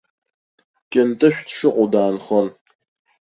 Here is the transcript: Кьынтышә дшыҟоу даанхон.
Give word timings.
Кьынтышә 0.91 1.41
дшыҟоу 1.47 1.87
даанхон. 1.93 2.47